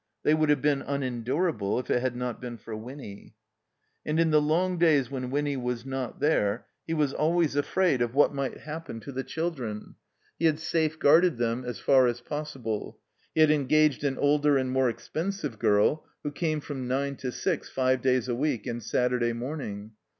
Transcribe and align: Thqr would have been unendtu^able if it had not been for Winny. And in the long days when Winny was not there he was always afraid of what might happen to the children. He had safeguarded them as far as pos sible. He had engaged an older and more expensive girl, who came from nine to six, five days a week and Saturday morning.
Thqr 0.25 0.35
would 0.39 0.49
have 0.49 0.63
been 0.63 0.81
unendtu^able 0.81 1.79
if 1.79 1.91
it 1.91 2.01
had 2.01 2.15
not 2.15 2.41
been 2.41 2.57
for 2.57 2.75
Winny. 2.75 3.35
And 4.03 4.19
in 4.19 4.31
the 4.31 4.41
long 4.41 4.79
days 4.79 5.11
when 5.11 5.29
Winny 5.29 5.55
was 5.55 5.85
not 5.85 6.19
there 6.19 6.65
he 6.87 6.93
was 6.95 7.13
always 7.13 7.55
afraid 7.55 8.01
of 8.01 8.15
what 8.15 8.33
might 8.33 8.61
happen 8.61 8.99
to 9.01 9.11
the 9.11 9.23
children. 9.23 9.93
He 10.39 10.45
had 10.45 10.57
safeguarded 10.57 11.37
them 11.37 11.63
as 11.63 11.77
far 11.79 12.07
as 12.07 12.19
pos 12.19 12.55
sible. 12.57 12.95
He 13.35 13.41
had 13.41 13.51
engaged 13.51 14.03
an 14.03 14.17
older 14.17 14.57
and 14.57 14.71
more 14.71 14.89
expensive 14.89 15.59
girl, 15.59 16.03
who 16.23 16.31
came 16.31 16.61
from 16.61 16.87
nine 16.87 17.15
to 17.17 17.31
six, 17.31 17.69
five 17.69 18.01
days 18.01 18.27
a 18.27 18.33
week 18.33 18.65
and 18.65 18.81
Saturday 18.81 19.33
morning. 19.33 19.91